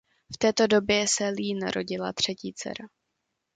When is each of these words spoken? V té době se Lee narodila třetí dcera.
V 0.33 0.37
té 0.37 0.67
době 0.67 1.05
se 1.07 1.27
Lee 1.29 1.53
narodila 1.55 2.13
třetí 2.13 2.53
dcera. 2.55 2.87